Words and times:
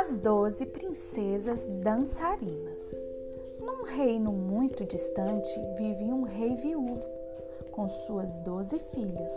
As 0.00 0.16
doze 0.16 0.64
princesas 0.64 1.66
dançarinas. 1.82 2.80
Num 3.58 3.82
reino 3.82 4.30
muito 4.30 4.84
distante 4.84 5.50
vivia 5.76 6.14
um 6.14 6.22
rei 6.22 6.54
viúvo 6.54 7.02
com 7.72 7.88
suas 7.88 8.38
doze 8.42 8.78
filhas. 8.78 9.32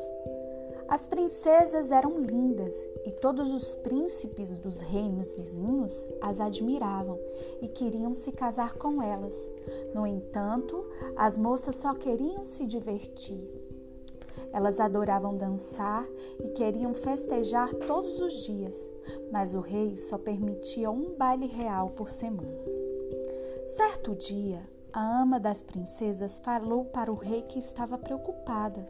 As 0.88 1.07
princesas 1.07 1.92
eram 1.92 2.20
lindas 2.20 2.75
e 3.04 3.11
todos 3.11 3.52
os 3.52 3.75
príncipes 3.78 4.55
dos 4.60 4.79
reinos 4.79 5.34
vizinhos 5.34 6.05
as 6.21 6.39
admiravam 6.39 7.18
e 7.59 7.68
queriam 7.68 8.14
se 8.14 8.32
casar 8.32 8.75
com 8.75 9.02
elas. 9.02 9.34
No 9.96 10.05
entanto, 10.05 10.88
as 11.16 11.39
moças 11.39 11.78
só 11.78 11.96
queriam 11.96 12.46
se 12.46 12.68
divertir 12.68 13.61
elas 14.54 14.79
adoravam 14.79 15.38
dançar 15.38 16.05
e 16.39 16.50
queriam 16.50 16.93
festejar 16.93 17.73
todos 17.73 18.21
os 18.21 18.33
dias, 18.43 18.89
mas 19.32 19.54
o 19.54 19.59
rei 19.59 19.96
só 19.96 20.18
permitia 20.18 20.89
um 20.92 21.15
baile 21.15 21.47
real 21.47 21.89
por 21.89 22.09
semana. 22.09 22.61
Certo 23.65 24.15
dia, 24.15 24.61
a 24.92 25.21
ama 25.21 25.39
das 25.39 25.61
princesas 25.61 26.39
falou 26.39 26.86
para 26.86 27.11
o 27.11 27.15
rei 27.15 27.43
que 27.43 27.59
estava 27.59 27.97
preocupada. 27.97 28.86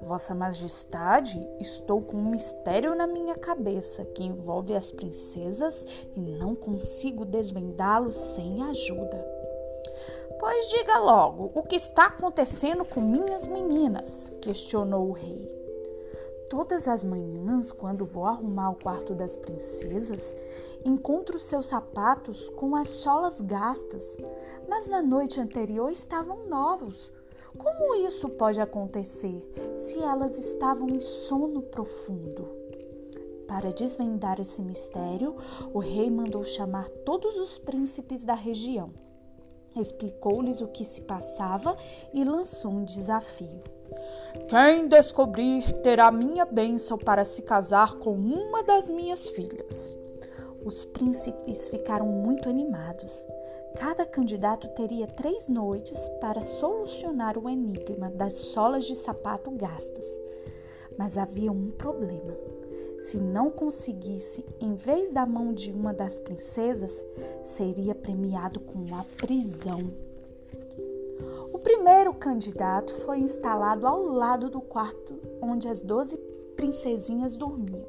Vossa 0.00 0.34
Majestade, 0.34 1.46
estou 1.60 2.00
com 2.00 2.16
um 2.16 2.30
mistério 2.30 2.94
na 2.94 3.06
minha 3.06 3.34
cabeça 3.34 4.04
que 4.04 4.24
envolve 4.24 4.74
as 4.74 4.90
princesas 4.90 5.84
e 6.16 6.20
não 6.20 6.54
consigo 6.54 7.24
desvendá-lo 7.24 8.10
sem 8.10 8.62
ajuda. 8.62 9.40
Pois 10.40 10.70
diga 10.70 10.98
logo, 10.98 11.52
o 11.54 11.62
que 11.62 11.76
está 11.76 12.06
acontecendo 12.06 12.82
com 12.82 13.02
minhas 13.02 13.46
meninas? 13.46 14.32
questionou 14.40 15.10
o 15.10 15.12
rei. 15.12 15.46
Todas 16.48 16.88
as 16.88 17.04
manhãs, 17.04 17.70
quando 17.70 18.06
vou 18.06 18.24
arrumar 18.24 18.70
o 18.70 18.74
quarto 18.74 19.14
das 19.14 19.36
princesas, 19.36 20.34
encontro 20.82 21.38
seus 21.38 21.66
sapatos 21.66 22.48
com 22.56 22.74
as 22.74 22.88
solas 22.88 23.38
gastas, 23.42 24.16
mas 24.66 24.86
na 24.86 25.02
noite 25.02 25.38
anterior 25.38 25.90
estavam 25.90 26.48
novos. 26.48 27.12
Como 27.58 27.94
isso 27.96 28.26
pode 28.30 28.62
acontecer 28.62 29.46
se 29.76 29.98
elas 29.98 30.38
estavam 30.38 30.88
em 30.88 31.02
sono 31.02 31.60
profundo? 31.60 32.48
Para 33.46 33.74
desvendar 33.74 34.40
esse 34.40 34.62
mistério, 34.62 35.36
o 35.74 35.80
rei 35.80 36.10
mandou 36.10 36.44
chamar 36.46 36.88
todos 37.04 37.36
os 37.36 37.58
príncipes 37.58 38.24
da 38.24 38.34
região 38.34 38.90
explicou-lhes 39.76 40.60
o 40.60 40.68
que 40.68 40.84
se 40.84 41.00
passava 41.02 41.76
e 42.12 42.24
lançou 42.24 42.70
um 42.70 42.84
desafio. 42.84 43.62
Quem 44.48 44.88
descobrir 44.88 45.72
terá 45.82 46.10
minha 46.10 46.44
bênção 46.44 46.96
para 46.96 47.24
se 47.24 47.42
casar 47.42 47.94
com 47.96 48.12
uma 48.12 48.62
das 48.62 48.88
minhas 48.88 49.28
filhas. 49.30 49.96
Os 50.64 50.84
príncipes 50.84 51.68
ficaram 51.68 52.06
muito 52.06 52.48
animados. 52.48 53.24
Cada 53.76 54.04
candidato 54.04 54.68
teria 54.68 55.06
três 55.06 55.48
noites 55.48 55.96
para 56.20 56.42
solucionar 56.42 57.38
o 57.38 57.48
enigma 57.48 58.10
das 58.10 58.34
solas 58.34 58.84
de 58.84 58.94
sapato 58.94 59.50
gastas. 59.52 60.06
Mas 60.98 61.16
havia 61.16 61.50
um 61.50 61.70
problema. 61.70 62.36
Se 63.00 63.16
não 63.16 63.50
conseguisse, 63.50 64.44
em 64.60 64.74
vez 64.74 65.10
da 65.10 65.24
mão 65.24 65.54
de 65.54 65.72
uma 65.72 65.92
das 65.92 66.18
princesas, 66.18 67.04
seria 67.42 67.94
premiado 67.94 68.60
com 68.60 68.94
a 68.94 69.02
prisão. 69.16 69.90
O 71.50 71.58
primeiro 71.58 72.12
candidato 72.12 72.94
foi 73.06 73.18
instalado 73.18 73.86
ao 73.86 74.02
lado 74.02 74.50
do 74.50 74.60
quarto 74.60 75.18
onde 75.40 75.66
as 75.66 75.82
doze 75.82 76.18
princesinhas 76.54 77.36
dormiam. 77.36 77.88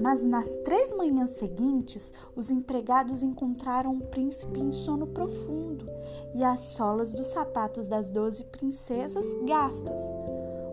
Mas 0.00 0.22
nas 0.22 0.48
três 0.58 0.92
manhãs 0.92 1.30
seguintes, 1.30 2.12
os 2.34 2.50
empregados 2.50 3.22
encontraram 3.22 3.94
o 3.94 4.00
príncipe 4.06 4.58
em 4.60 4.72
sono 4.72 5.06
profundo 5.06 5.88
e 6.34 6.42
as 6.42 6.60
solas 6.60 7.12
dos 7.12 7.28
sapatos 7.28 7.86
das 7.86 8.10
doze 8.10 8.44
princesas 8.44 9.26
gastas 9.44 10.00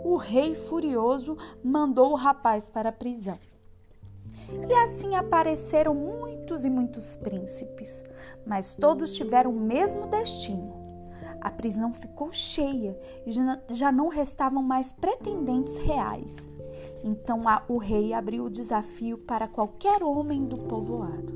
o 0.06 0.18
rei 0.18 0.54
furioso 0.54 1.36
mandou 1.64 2.12
o 2.12 2.16
rapaz 2.16 2.68
para 2.68 2.90
a 2.90 2.94
prisão. 2.94 3.40
E 4.70 4.74
assim 4.76 5.16
apareceram 5.16 5.96
muitos 5.96 6.64
e 6.64 6.70
muitos 6.70 7.16
príncipes, 7.16 8.04
mas 8.46 8.76
todos 8.76 9.16
tiveram 9.16 9.50
o 9.50 9.60
mesmo 9.60 10.06
destino. 10.06 10.76
A 11.42 11.50
prisão 11.50 11.92
ficou 11.92 12.32
cheia 12.32 12.96
e 13.26 13.32
já 13.74 13.92
não 13.92 14.08
restavam 14.08 14.62
mais 14.62 14.94
pretendentes 14.94 15.76
reais. 15.78 16.36
Então 17.04 17.42
o 17.68 17.78
rei 17.78 18.14
abriu 18.14 18.46
o 18.46 18.50
desafio 18.50 19.18
para 19.18 19.48
qualquer 19.48 20.04
homem 20.04 20.46
do 20.46 20.58
povoado. 20.58 21.34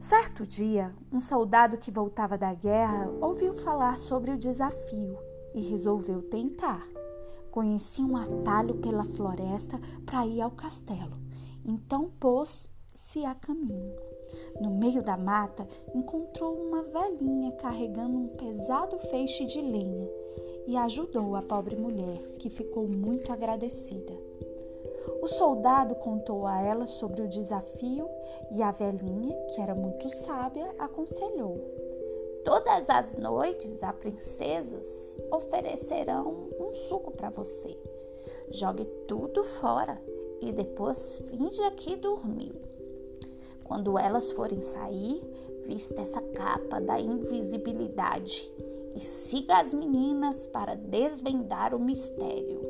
Certo 0.00 0.44
dia, 0.44 0.92
um 1.12 1.20
soldado 1.20 1.78
que 1.78 1.92
voltava 1.92 2.36
da 2.36 2.52
guerra 2.52 3.08
ouviu 3.20 3.54
falar 3.54 3.98
sobre 3.98 4.32
o 4.32 4.38
desafio 4.38 5.27
e 5.54 5.60
resolveu 5.60 6.22
tentar. 6.22 6.86
Conhecia 7.50 8.04
um 8.04 8.16
atalho 8.16 8.76
pela 8.76 9.04
floresta 9.04 9.80
para 10.04 10.26
ir 10.26 10.40
ao 10.40 10.50
castelo, 10.50 11.16
então 11.64 12.10
pôs-se 12.20 13.24
a 13.24 13.34
caminho. 13.34 13.96
No 14.60 14.70
meio 14.70 15.02
da 15.02 15.16
mata, 15.16 15.66
encontrou 15.94 16.54
uma 16.54 16.82
velhinha 16.82 17.52
carregando 17.52 18.16
um 18.16 18.28
pesado 18.28 18.98
feixe 19.10 19.44
de 19.46 19.60
lenha 19.60 20.08
e 20.66 20.76
ajudou 20.76 21.34
a 21.34 21.42
pobre 21.42 21.76
mulher, 21.76 22.20
que 22.38 22.50
ficou 22.50 22.86
muito 22.86 23.32
agradecida. 23.32 24.12
O 25.22 25.26
soldado 25.26 25.94
contou 25.94 26.46
a 26.46 26.60
ela 26.60 26.86
sobre 26.86 27.22
o 27.22 27.28
desafio 27.28 28.06
e 28.50 28.62
a 28.62 28.70
velhinha, 28.70 29.34
que 29.54 29.60
era 29.60 29.74
muito 29.74 30.08
sábia, 30.10 30.74
aconselhou: 30.78 31.87
Todas 32.48 32.88
as 32.88 33.12
noites, 33.12 33.82
as 33.82 33.94
princesas 33.96 35.20
oferecerão 35.30 36.48
um 36.58 36.72
suco 36.88 37.10
para 37.10 37.28
você. 37.28 37.78
Jogue 38.50 38.86
tudo 39.06 39.44
fora 39.44 40.00
e 40.40 40.50
depois 40.50 41.18
finja 41.28 41.70
que 41.72 41.94
dormiu. 41.94 42.54
Quando 43.64 43.98
elas 43.98 44.32
forem 44.32 44.62
sair, 44.62 45.22
vista 45.66 46.00
essa 46.00 46.22
capa 46.22 46.80
da 46.80 46.98
invisibilidade 46.98 48.50
e 48.94 49.00
siga 49.00 49.58
as 49.60 49.74
meninas 49.74 50.46
para 50.46 50.74
desvendar 50.74 51.74
o 51.74 51.78
mistério. 51.78 52.62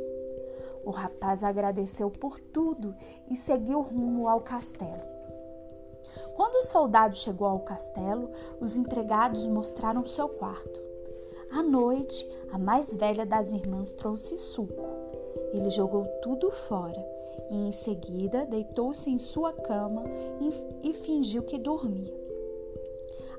O 0.85 0.91
rapaz 0.91 1.45
agradeceu 1.45 2.11
por 2.11 2.41
tudo 2.41 2.97
e 3.31 3.37
seguiu 3.37 3.81
rumo 3.81 4.27
ao 4.27 4.41
castelo. 4.41 5.18
Quando 6.49 6.65
o 6.65 6.67
soldado 6.69 7.15
chegou 7.15 7.47
ao 7.47 7.61
castelo, 7.61 8.31
os 8.59 8.75
empregados 8.75 9.47
mostraram 9.47 10.07
seu 10.07 10.31
quarto. 10.31 10.81
À 11.51 11.63
noite, 11.63 12.27
a 12.51 12.57
mais 12.57 12.97
velha 12.97 13.27
das 13.27 13.53
irmãs 13.53 13.93
trouxe 13.93 14.35
suco. 14.39 14.83
Ele 15.53 15.69
jogou 15.69 16.07
tudo 16.23 16.51
fora 16.51 17.07
e, 17.51 17.69
em 17.69 17.71
seguida, 17.71 18.47
deitou-se 18.47 19.11
em 19.11 19.19
sua 19.19 19.53
cama 19.53 20.05
e, 20.83 20.95
fingiu 20.95 21.43
que 21.43 21.59
dormia. 21.59 22.19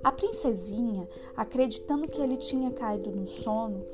A 0.04 0.12
princesinha, 0.12 1.10
acreditando 1.36 2.08
que 2.08 2.22
ele 2.22 2.38
tinha 2.38 2.70
caído 2.70 3.10
no 3.10 3.28
sono, 3.28 3.88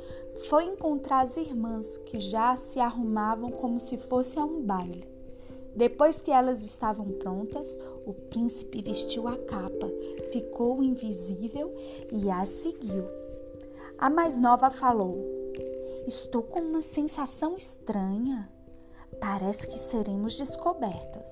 foi 0.49 0.65
encontrar 0.65 1.21
as 1.21 1.37
irmãs 1.37 1.95
que 1.99 2.19
já 2.19 2.53
se 2.57 2.81
arrumavam 2.81 3.49
como 3.49 3.79
se 3.79 3.95
fosse 3.95 4.37
a 4.37 4.43
um 4.43 4.61
baile. 4.61 5.07
Depois 5.73 6.21
que 6.21 6.31
elas 6.31 6.63
estavam 6.63 7.11
prontas, 7.11 7.77
o 8.05 8.13
príncipe 8.13 8.81
vestiu 8.81 9.27
a 9.27 9.37
capa, 9.37 9.89
ficou 10.31 10.83
invisível 10.83 11.73
e 12.11 12.29
as 12.29 12.49
seguiu. 12.49 13.05
A 13.97 14.09
mais 14.09 14.37
nova 14.39 14.69
falou: 14.69 15.17
Estou 16.07 16.43
com 16.43 16.59
uma 16.59 16.81
sensação 16.81 17.55
estranha. 17.55 18.49
Parece 19.19 19.65
que 19.65 19.77
seremos 19.77 20.37
descobertas. 20.37 21.27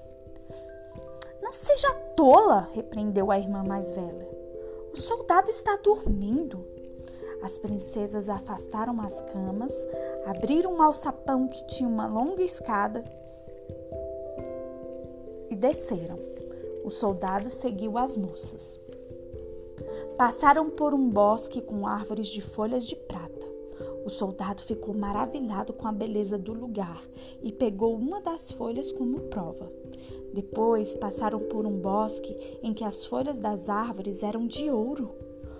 Não 1.41 1.53
seja 1.53 1.93
tola, 2.15 2.69
repreendeu 2.73 3.29
a 3.29 3.37
irmã 3.37 3.63
mais 3.63 3.89
velha. 3.93 4.27
O 4.93 4.97
soldado 4.97 5.49
está 5.49 5.75
dormindo. 5.77 6.65
As 7.43 7.57
princesas 7.57 8.29
afastaram 8.29 9.01
as 9.01 9.19
camas, 9.21 9.73
abriram 10.25 10.73
um 10.73 10.81
alçapão 10.81 11.47
que 11.47 11.67
tinha 11.67 11.89
uma 11.89 12.07
longa 12.07 12.41
escada 12.41 13.03
e 15.49 15.55
desceram. 15.55 16.32
O 16.83 16.89
soldado 16.89 17.49
seguiu 17.49 17.97
as 17.97 18.17
moças. 18.17 18.79
Passaram 20.17 20.69
por 20.69 20.93
um 20.93 21.09
bosque 21.09 21.61
com 21.61 21.87
árvores 21.87 22.27
de 22.27 22.41
folhas 22.41 22.85
de 22.85 22.95
prata. 22.95 23.43
O 24.05 24.09
soldado 24.09 24.61
ficou 24.63 24.93
maravilhado 24.93 25.71
com 25.71 25.87
a 25.87 25.91
beleza 25.91 26.37
do 26.37 26.53
lugar 26.53 27.01
e 27.41 27.51
pegou 27.51 27.95
uma 27.95 28.19
das 28.19 28.51
folhas 28.51 28.91
como 28.91 29.21
prova. 29.21 29.71
Depois 30.33 30.93
passaram 30.95 31.39
por 31.39 31.65
um 31.65 31.79
bosque 31.79 32.35
em 32.61 32.73
que 32.73 32.83
as 32.83 33.05
folhas 33.05 33.39
das 33.39 33.69
árvores 33.69 34.21
eram 34.21 34.45
de 34.45 34.69
ouro. 34.69 35.11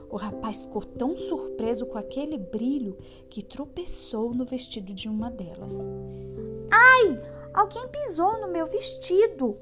O 0.09 0.17
rapaz 0.17 0.61
ficou 0.61 0.83
tão 0.83 1.15
surpreso 1.15 1.85
com 1.85 1.97
aquele 1.97 2.37
brilho 2.37 2.97
que 3.29 3.41
tropeçou 3.41 4.33
no 4.33 4.45
vestido 4.45 4.93
de 4.93 5.07
uma 5.07 5.31
delas. 5.31 5.87
Ai! 6.69 7.19
Alguém 7.53 7.87
pisou 7.87 8.39
no 8.41 8.47
meu 8.47 8.65
vestido! 8.65 9.57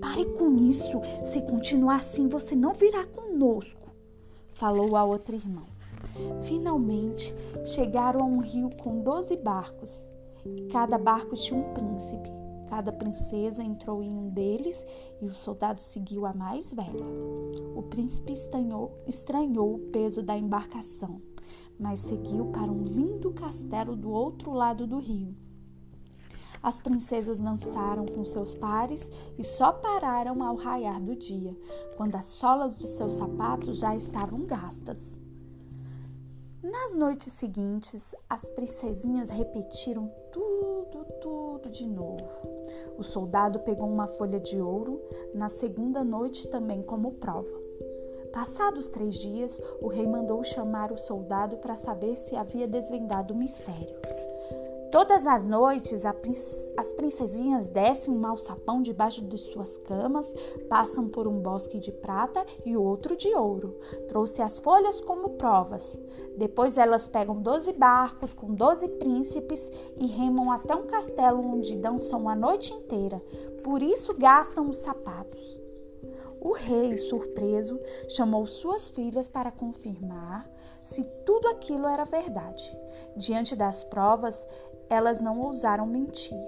Pare 0.00 0.24
com 0.36 0.54
isso. 0.56 1.00
Se 1.22 1.40
continuar 1.42 1.96
assim, 1.96 2.28
você 2.28 2.54
não 2.54 2.72
virá 2.72 3.06
conosco, 3.06 3.90
falou 4.52 4.96
a 4.96 5.04
outra 5.04 5.34
irmã. 5.34 5.62
Finalmente 6.46 7.34
chegaram 7.64 8.20
a 8.20 8.24
um 8.24 8.38
rio 8.38 8.70
com 8.76 9.02
doze 9.02 9.36
barcos, 9.36 10.08
e 10.44 10.68
cada 10.68 10.98
barco 10.98 11.34
tinha 11.34 11.58
um 11.58 11.74
príncipe. 11.74 12.30
Cada 12.68 12.92
princesa 12.92 13.62
entrou 13.62 14.02
em 14.02 14.14
um 14.14 14.28
deles 14.28 14.84
e 15.22 15.24
o 15.24 15.32
soldado 15.32 15.80
seguiu 15.80 16.26
a 16.26 16.34
mais 16.34 16.72
velha. 16.72 17.06
O 17.74 17.82
príncipe 17.82 18.32
estranhou, 18.32 19.02
estranhou 19.06 19.74
o 19.74 19.78
peso 19.90 20.22
da 20.22 20.36
embarcação, 20.36 21.20
mas 21.78 22.00
seguiu 22.00 22.46
para 22.46 22.70
um 22.70 22.82
lindo 22.82 23.32
castelo 23.32 23.96
do 23.96 24.10
outro 24.10 24.52
lado 24.52 24.86
do 24.86 24.98
rio. 24.98 25.34
As 26.62 26.80
princesas 26.80 27.38
dançaram 27.38 28.06
com 28.06 28.24
seus 28.24 28.54
pares 28.54 29.10
e 29.38 29.44
só 29.44 29.72
pararam 29.72 30.42
ao 30.42 30.56
raiar 30.56 31.00
do 31.00 31.14
dia, 31.14 31.56
quando 31.96 32.16
as 32.16 32.24
solas 32.24 32.78
dos 32.78 32.90
seus 32.90 33.14
sapatos 33.14 33.78
já 33.78 33.94
estavam 33.94 34.44
gastas. 34.44 35.18
Nas 36.62 36.94
noites 36.96 37.32
seguintes, 37.32 38.14
as 38.28 38.48
princesinhas 38.48 39.28
repetiram 39.28 40.10
tudo, 40.32 41.04
tudo 41.20 41.70
de 41.70 41.86
novo. 41.86 42.28
O 42.98 43.02
soldado 43.04 43.60
pegou 43.60 43.88
uma 43.88 44.08
folha 44.08 44.40
de 44.40 44.60
ouro 44.60 45.00
na 45.32 45.48
segunda 45.48 46.02
noite 46.02 46.48
também 46.48 46.82
como 46.82 47.12
prova. 47.12 47.68
Passados 48.32 48.90
três 48.90 49.14
dias, 49.14 49.60
o 49.80 49.86
rei 49.86 50.06
mandou 50.06 50.42
chamar 50.42 50.92
o 50.92 50.98
soldado 50.98 51.56
para 51.58 51.76
saber 51.76 52.16
se 52.16 52.36
havia 52.36 52.66
desvendado 52.66 53.32
o 53.32 53.36
mistério. 53.36 53.96
Todas 54.90 55.26
as 55.26 55.46
noites, 55.46 56.02
as 56.76 56.92
princesinhas 56.92 57.68
descem 57.68 58.12
um 58.12 58.26
alçapão 58.26 58.80
debaixo 58.80 59.22
de 59.22 59.36
suas 59.36 59.76
camas, 59.78 60.32
passam 60.68 61.08
por 61.08 61.28
um 61.28 61.38
bosque 61.40 61.78
de 61.78 61.92
prata 61.92 62.44
e 62.64 62.74
outro 62.74 63.14
de 63.14 63.34
ouro. 63.34 63.78
Trouxe 64.08 64.40
as 64.40 64.58
folhas 64.58 65.00
como 65.02 65.30
provas. 65.30 66.00
Depois 66.38 66.78
elas 66.78 67.06
pegam 67.06 67.42
doze 67.42 67.72
barcos 67.72 68.32
com 68.32 68.54
doze 68.54 68.88
príncipes 68.88 69.70
e 69.98 70.06
remam 70.06 70.50
até 70.50 70.74
um 70.74 70.86
castelo 70.86 71.44
onde 71.44 71.76
dançam 71.76 72.26
a 72.26 72.34
noite 72.34 72.72
inteira. 72.72 73.22
Por 73.62 73.82
isso 73.82 74.14
gastam 74.16 74.70
os 74.70 74.78
sapatos. 74.78 75.57
O 76.40 76.52
rei, 76.52 76.96
surpreso, 76.96 77.80
chamou 78.08 78.46
suas 78.46 78.90
filhas 78.90 79.28
para 79.28 79.50
confirmar 79.50 80.48
se 80.82 81.04
tudo 81.24 81.48
aquilo 81.48 81.86
era 81.86 82.04
verdade. 82.04 82.76
Diante 83.16 83.56
das 83.56 83.84
provas, 83.84 84.46
elas 84.88 85.20
não 85.20 85.40
ousaram 85.40 85.86
mentir. 85.86 86.38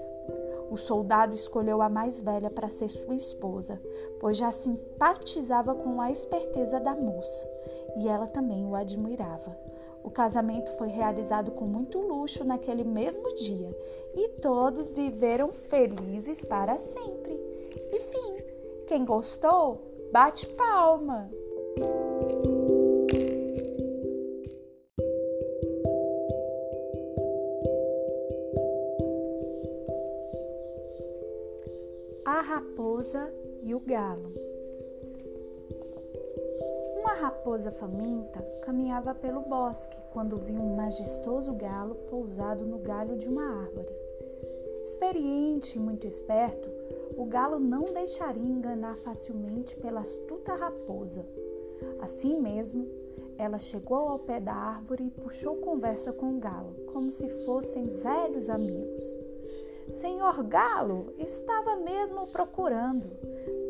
O 0.71 0.77
soldado 0.77 1.35
escolheu 1.35 1.83
a 1.83 1.89
mais 1.89 2.21
velha 2.21 2.49
para 2.49 2.69
ser 2.69 2.89
sua 2.91 3.15
esposa, 3.15 3.81
pois 4.21 4.37
já 4.37 4.53
simpatizava 4.53 5.75
com 5.75 6.01
a 6.01 6.13
esperteza 6.13 6.79
da 6.79 6.95
moça 6.95 7.49
e 7.97 8.07
ela 8.07 8.29
também 8.29 8.65
o 8.65 8.77
admirava. 8.77 9.59
O 10.03 10.11
casamento 10.11 10.71
foi 10.79 10.89
realizado 10.89 11.51
com 11.51 11.67
muito 11.67 11.99
luxo 11.99 12.45
naquele 12.45 12.85
mesmo 12.85 13.35
dia 13.35 13.77
e 14.15 14.29
todos 14.41 14.93
viveram 14.93 15.53
felizes 15.53 16.45
para 16.45 16.79
sempre. 16.79 17.33
E 17.93 17.99
fim. 17.99 18.40
Quem 18.91 19.05
gostou, 19.05 20.11
bate 20.11 20.49
palma. 20.49 21.31
A 32.25 32.41
raposa 32.41 33.33
e 33.63 33.73
o 33.77 33.79
galo. 33.79 34.35
Uma 36.99 37.13
raposa 37.13 37.71
faminta 37.71 38.43
caminhava 38.63 39.15
pelo 39.15 39.43
bosque 39.43 39.97
quando 40.13 40.37
viu 40.37 40.61
um 40.61 40.75
majestoso 40.75 41.53
galo 41.53 41.95
pousado 42.11 42.67
no 42.67 42.79
galho 42.79 43.17
de 43.17 43.29
uma 43.29 43.63
árvore. 43.63 43.95
Experiente 44.83 45.79
e 45.79 45.81
muito 45.81 46.09
esperto, 46.09 46.80
o 47.17 47.25
galo 47.25 47.59
não 47.59 47.85
deixaria 47.85 48.43
enganar 48.43 48.97
facilmente 48.99 49.77
pela 49.77 50.01
astuta 50.01 50.55
raposa. 50.55 51.25
Assim 52.01 52.39
mesmo, 52.39 52.87
ela 53.39 53.59
chegou 53.59 54.09
ao 54.09 54.19
pé 54.19 54.41
da 54.41 54.53
árvore 54.53 55.07
e 55.07 55.21
puxou 55.23 55.57
conversa 55.57 56.13
com 56.13 56.37
o 56.37 56.41
galo, 56.41 56.75
como 56.93 57.11
se 57.11 57.29
fossem 57.45 57.87
velhos 57.87 58.51
amigos. 58.51 59.05
Senhor 59.93 60.43
Galo, 60.45 61.13
estava 61.19 61.77
mesmo 61.77 62.27
procurando. 62.29 63.11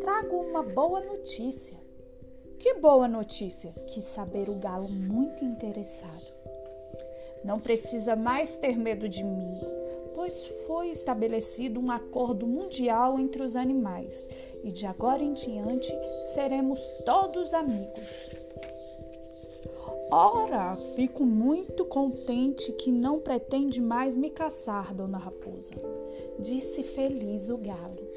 Trago 0.01 0.37
uma 0.37 0.63
boa 0.63 1.01
notícia. 1.01 1.79
Que 2.59 2.75
boa 2.75 3.09
notícia! 3.09 3.73
Quis 3.87 4.05
saber 4.05 4.51
o 4.51 4.55
galo, 4.55 4.89
muito 4.89 5.43
interessado. 5.45 6.27
Não 7.43 7.59
precisa 7.59 8.15
mais 8.15 8.59
ter 8.59 8.77
medo 8.77 9.09
de 9.09 9.25
mim, 9.25 9.61
foi 10.67 10.89
estabelecido 10.91 11.81
um 11.81 11.91
acordo 11.91 12.47
mundial 12.47 13.19
entre 13.19 13.43
os 13.43 13.57
animais 13.57 14.29
e 14.63 14.71
de 14.71 14.87
agora 14.87 15.23
em 15.23 15.33
diante 15.33 15.93
seremos 16.35 16.81
todos 17.05 17.53
amigos. 17.55 18.41
Ora, 20.13 20.77
fico 20.97 21.25
muito 21.25 21.85
contente 21.85 22.73
que 22.73 22.91
não 22.91 23.21
pretende 23.21 23.81
mais 23.81 24.17
me 24.17 24.29
caçar, 24.29 24.93
dona 24.93 25.19
Raposa, 25.19 25.73
disse 26.39 26.83
feliz 26.83 27.49
o 27.49 27.57
galo. 27.57 28.09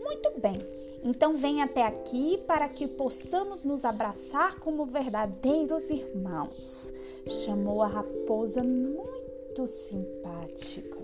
Muito 0.00 0.40
bem, 0.40 0.56
então 1.04 1.36
vem 1.36 1.62
até 1.62 1.82
aqui 1.82 2.38
para 2.46 2.68
que 2.68 2.88
possamos 2.88 3.64
nos 3.64 3.84
abraçar 3.84 4.58
como 4.60 4.86
verdadeiros 4.86 5.88
irmãos, 5.90 6.92
chamou 7.44 7.82
a 7.82 7.86
raposa 7.86 8.62
muito 8.62 9.66
simpática. 9.66 10.97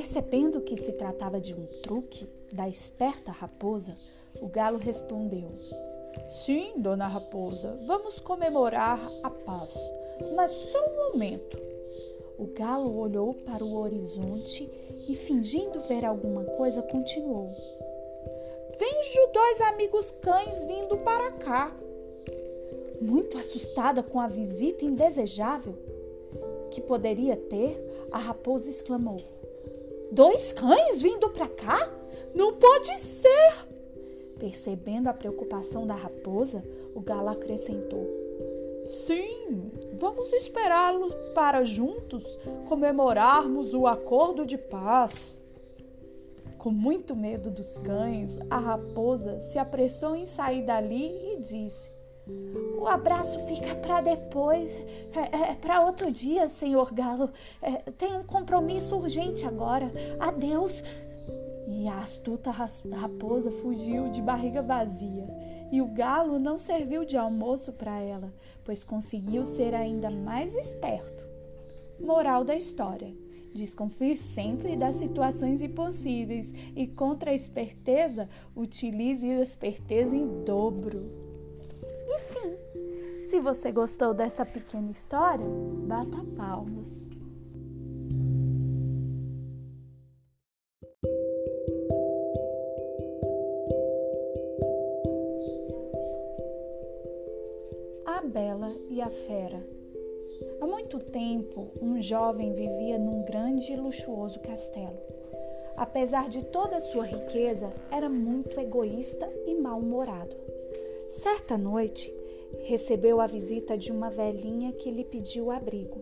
Percebendo 0.00 0.62
que 0.62 0.78
se 0.78 0.92
tratava 0.92 1.38
de 1.38 1.52
um 1.52 1.66
truque 1.82 2.26
da 2.50 2.66
esperta 2.66 3.30
raposa, 3.30 3.94
o 4.40 4.48
galo 4.48 4.78
respondeu: 4.78 5.50
Sim, 6.30 6.72
dona 6.78 7.06
Raposa, 7.06 7.76
vamos 7.86 8.18
comemorar 8.18 8.98
a 9.22 9.28
paz, 9.28 9.78
mas 10.34 10.50
só 10.52 10.86
um 10.86 11.12
momento. 11.12 11.58
O 12.38 12.46
galo 12.46 12.98
olhou 12.98 13.34
para 13.34 13.62
o 13.62 13.76
horizonte 13.76 14.66
e, 15.06 15.14
fingindo 15.14 15.82
ver 15.82 16.06
alguma 16.06 16.44
coisa, 16.44 16.80
continuou. 16.80 17.50
Vejo 18.78 19.32
dois 19.34 19.60
amigos 19.60 20.10
cães 20.22 20.62
vindo 20.62 20.96
para 20.96 21.32
cá. 21.32 21.76
Muito 23.02 23.36
assustada 23.36 24.02
com 24.02 24.18
a 24.18 24.28
visita 24.28 24.82
indesejável 24.82 25.74
que 26.70 26.80
poderia 26.80 27.36
ter, 27.36 27.78
a 28.10 28.18
raposa 28.18 28.70
exclamou: 28.70 29.39
Dois 30.12 30.52
cães 30.52 31.00
vindo 31.00 31.30
para 31.30 31.48
cá? 31.48 31.88
Não 32.34 32.54
pode 32.54 32.96
ser! 32.96 33.68
Percebendo 34.38 35.08
a 35.08 35.12
preocupação 35.12 35.86
da 35.86 35.94
raposa, 35.94 36.64
o 36.94 37.00
galo 37.00 37.28
acrescentou: 37.28 38.08
Sim, 39.06 39.70
vamos 39.92 40.32
esperá-los 40.32 41.14
para 41.34 41.64
juntos 41.64 42.24
comemorarmos 42.68 43.74
o 43.74 43.86
acordo 43.86 44.46
de 44.46 44.56
paz. 44.56 45.40
Com 46.58 46.70
muito 46.70 47.14
medo 47.14 47.50
dos 47.50 47.78
cães, 47.78 48.38
a 48.50 48.58
raposa 48.58 49.40
se 49.40 49.58
apressou 49.58 50.16
em 50.16 50.26
sair 50.26 50.62
dali 50.62 51.34
e 51.34 51.36
disse: 51.36 51.89
O 52.80 52.86
abraço 52.86 53.38
fica 53.46 53.74
para 53.74 54.00
depois, 54.00 54.74
é, 55.14 55.50
é 55.50 55.54
para 55.54 55.84
outro 55.84 56.10
dia, 56.10 56.48
senhor 56.48 56.92
Galo. 56.94 57.30
É, 57.60 57.90
tenho 57.92 58.20
um 58.20 58.24
compromisso 58.24 58.96
urgente 58.96 59.46
agora. 59.46 59.92
Adeus. 60.18 60.82
E 61.68 61.86
a 61.86 61.98
astuta 61.98 62.50
raposa 62.50 63.50
fugiu 63.62 64.08
de 64.08 64.22
barriga 64.22 64.62
vazia. 64.62 65.28
E 65.70 65.80
o 65.80 65.86
galo 65.86 66.38
não 66.38 66.58
serviu 66.58 67.04
de 67.04 67.16
almoço 67.16 67.72
para 67.72 68.00
ela, 68.00 68.32
pois 68.64 68.82
conseguiu 68.82 69.44
ser 69.44 69.74
ainda 69.74 70.10
mais 70.10 70.54
esperto. 70.54 71.22
Moral 72.00 72.44
da 72.44 72.56
história: 72.56 73.14
desconfie 73.54 74.16
sempre 74.16 74.74
das 74.76 74.96
situações 74.96 75.62
impossíveis 75.62 76.52
e, 76.74 76.86
contra 76.86 77.30
a 77.30 77.34
esperteza, 77.34 78.28
utilize 78.56 79.30
a 79.30 79.42
esperteza 79.42 80.16
em 80.16 80.44
dobro. 80.44 81.29
Se 83.30 83.38
você 83.38 83.70
gostou 83.70 84.12
dessa 84.12 84.44
pequena 84.44 84.90
história, 84.90 85.46
bata 85.86 86.16
palmas. 86.36 86.84
A 98.04 98.20
Bela 98.20 98.72
e 98.88 99.00
a 99.00 99.08
Fera. 99.08 99.64
Há 100.60 100.66
muito 100.66 100.98
tempo, 100.98 101.70
um 101.80 102.02
jovem 102.02 102.52
vivia 102.52 102.98
num 102.98 103.22
grande 103.22 103.72
e 103.72 103.76
luxuoso 103.76 104.40
castelo. 104.40 104.98
apesar 105.76 106.28
de 106.28 106.44
toda 106.46 106.78
a 106.78 106.80
sua 106.80 107.04
riqueza, 107.04 107.72
era 107.92 108.08
muito 108.08 108.58
egoísta 108.58 109.32
e 109.46 109.54
mal-humorado. 109.54 110.34
Certa 111.08 111.56
noite, 111.56 112.12
recebeu 112.62 113.20
a 113.20 113.26
visita 113.26 113.76
de 113.76 113.90
uma 113.90 114.10
velhinha 114.10 114.72
que 114.72 114.90
lhe 114.90 115.04
pediu 115.04 115.50
abrigo, 115.50 115.98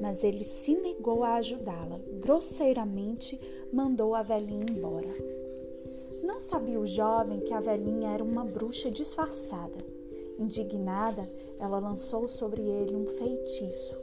mas 0.00 0.22
ele 0.22 0.44
se 0.44 0.74
negou 0.74 1.24
a 1.24 1.34
ajudá-la. 1.34 1.98
Grosseiramente 2.20 3.40
mandou 3.72 4.14
a 4.14 4.22
velhinha 4.22 4.66
embora. 4.68 5.14
Não 6.22 6.40
sabia 6.40 6.78
o 6.78 6.86
jovem 6.86 7.40
que 7.40 7.54
a 7.54 7.60
velhinha 7.60 8.10
era 8.10 8.22
uma 8.22 8.44
bruxa 8.44 8.90
disfarçada. 8.90 9.78
Indignada, 10.38 11.28
ela 11.58 11.78
lançou 11.78 12.28
sobre 12.28 12.62
ele 12.62 12.94
um 12.94 13.06
feitiço, 13.06 13.94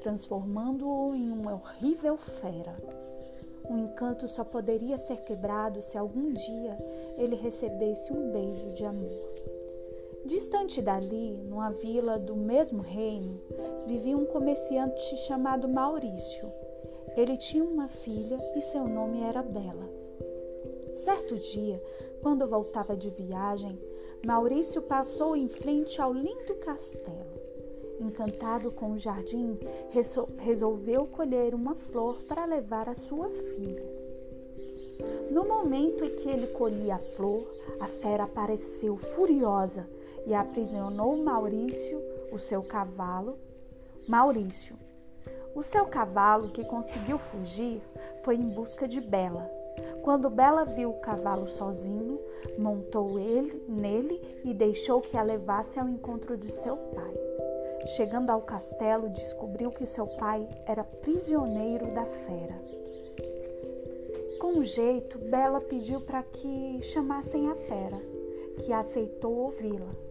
transformando-o 0.00 1.14
em 1.14 1.30
uma 1.30 1.54
horrível 1.54 2.16
fera. 2.16 2.74
O 3.68 3.76
encanto 3.76 4.26
só 4.28 4.44
poderia 4.44 4.96
ser 4.96 5.18
quebrado 5.18 5.82
se 5.82 5.98
algum 5.98 6.32
dia 6.32 6.78
ele 7.18 7.34
recebesse 7.34 8.12
um 8.12 8.30
beijo 8.30 8.74
de 8.74 8.84
amor. 8.84 9.35
Distante 10.26 10.82
dali, 10.82 11.36
numa 11.44 11.70
vila 11.70 12.18
do 12.18 12.34
mesmo 12.34 12.82
reino, 12.82 13.40
vivia 13.86 14.16
um 14.16 14.26
comerciante 14.26 15.16
chamado 15.18 15.68
Maurício. 15.68 16.52
Ele 17.16 17.36
tinha 17.36 17.62
uma 17.62 17.86
filha 17.86 18.36
e 18.56 18.60
seu 18.60 18.88
nome 18.88 19.22
era 19.22 19.40
Bela. 19.40 19.88
Certo 21.04 21.38
dia, 21.38 21.80
quando 22.20 22.48
voltava 22.48 22.96
de 22.96 23.08
viagem, 23.08 23.78
Maurício 24.26 24.82
passou 24.82 25.36
em 25.36 25.46
frente 25.46 26.02
ao 26.02 26.12
lindo 26.12 26.56
castelo. 26.56 27.40
Encantado 28.00 28.72
com 28.72 28.94
o 28.94 28.98
jardim, 28.98 29.56
resolveu 30.38 31.06
colher 31.06 31.54
uma 31.54 31.76
flor 31.76 32.20
para 32.24 32.44
levar 32.44 32.88
à 32.88 32.94
sua 32.96 33.28
filha. 33.28 33.84
No 35.30 35.44
momento 35.44 36.04
em 36.04 36.16
que 36.16 36.28
ele 36.28 36.48
colhia 36.48 36.96
a 36.96 36.98
flor, 36.98 37.48
a 37.78 37.86
fera 37.86 38.24
apareceu 38.24 38.96
furiosa 38.96 39.86
e 40.26 40.34
aprisionou 40.34 41.16
Maurício, 41.16 42.02
o 42.32 42.38
seu 42.38 42.62
cavalo. 42.62 43.38
Maurício, 44.08 44.76
o 45.54 45.62
seu 45.62 45.86
cavalo 45.86 46.50
que 46.50 46.64
conseguiu 46.64 47.18
fugir 47.18 47.80
foi 48.22 48.36
em 48.36 48.48
busca 48.48 48.86
de 48.86 49.00
Bela. 49.00 49.50
Quando 50.02 50.28
Bela 50.28 50.64
viu 50.64 50.90
o 50.90 51.00
cavalo 51.00 51.46
sozinho, 51.48 52.20
montou 52.58 53.18
ele 53.18 53.64
nele 53.68 54.20
e 54.44 54.52
deixou 54.52 55.00
que 55.00 55.16
a 55.16 55.22
levasse 55.22 55.78
ao 55.78 55.88
encontro 55.88 56.36
de 56.36 56.52
seu 56.52 56.76
pai. 56.76 57.14
Chegando 57.96 58.30
ao 58.30 58.42
castelo, 58.42 59.08
descobriu 59.08 59.70
que 59.70 59.86
seu 59.86 60.06
pai 60.06 60.46
era 60.66 60.84
prisioneiro 60.84 61.86
da 61.94 62.04
fera. 62.04 62.60
Com 64.38 64.58
um 64.58 64.64
jeito, 64.64 65.18
Bela 65.18 65.60
pediu 65.60 66.00
para 66.02 66.22
que 66.22 66.80
chamassem 66.82 67.48
a 67.48 67.54
fera, 67.54 68.00
que 68.64 68.72
aceitou 68.72 69.34
ouvi-la. 69.34 70.06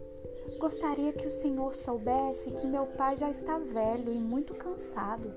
Gostaria 0.58 1.12
que 1.12 1.26
o 1.26 1.30
senhor 1.30 1.74
soubesse 1.74 2.50
que 2.50 2.66
meu 2.66 2.86
pai 2.86 3.16
já 3.16 3.30
está 3.30 3.58
velho 3.58 4.12
e 4.12 4.20
muito 4.20 4.54
cansado. 4.54 5.32